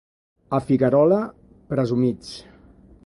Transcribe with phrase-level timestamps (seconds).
[0.57, 1.19] A Figuerola,
[1.75, 2.33] presumits.